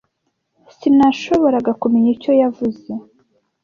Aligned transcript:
Sinashoboraga 0.77 1.71
kumenya 1.81 2.09
icyo 2.15 2.31
yavuze. 2.41 2.89